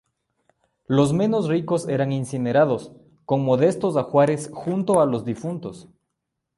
[0.87, 2.91] Los menos ricos eran incinerados,
[3.27, 5.89] con modestos ajuares junto a los difuntos.